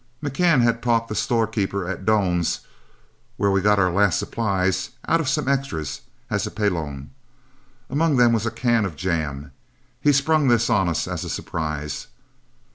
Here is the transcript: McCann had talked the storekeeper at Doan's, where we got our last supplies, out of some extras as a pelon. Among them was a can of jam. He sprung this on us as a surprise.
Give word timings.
McCann 0.23 0.61
had 0.61 0.81
talked 0.81 1.09
the 1.09 1.13
storekeeper 1.15 1.87
at 1.87 2.07
Doan's, 2.07 2.61
where 3.37 3.51
we 3.51 3.61
got 3.61 3.77
our 3.77 3.91
last 3.91 4.17
supplies, 4.17 4.89
out 5.07 5.19
of 5.21 5.29
some 5.29 5.47
extras 5.47 6.01
as 6.27 6.47
a 6.47 6.49
pelon. 6.49 7.11
Among 7.87 8.17
them 8.17 8.33
was 8.33 8.47
a 8.47 8.49
can 8.49 8.83
of 8.83 8.95
jam. 8.95 9.51
He 10.01 10.11
sprung 10.11 10.47
this 10.47 10.71
on 10.71 10.89
us 10.89 11.07
as 11.07 11.23
a 11.23 11.29
surprise. 11.29 12.07